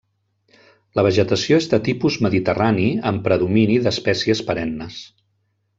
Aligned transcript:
La 0.99 1.03
vegetació 1.07 1.59
és 1.63 1.67
de 1.73 1.81
tipus 1.89 2.17
mediterrani, 2.27 2.89
amb 3.11 3.25
predomini 3.29 3.79
d'espècies 3.85 4.43
perennes. 4.51 5.03